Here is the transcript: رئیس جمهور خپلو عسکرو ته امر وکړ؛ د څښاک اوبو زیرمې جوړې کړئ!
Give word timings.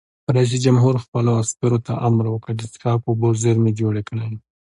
رئیس 0.35 0.51
جمهور 0.65 0.95
خپلو 1.05 1.31
عسکرو 1.41 1.77
ته 1.85 1.93
امر 2.07 2.25
وکړ؛ 2.29 2.53
د 2.57 2.61
څښاک 2.73 2.99
اوبو 3.09 3.27
زیرمې 3.41 3.71
جوړې 3.79 4.01
کړئ! 4.09 4.31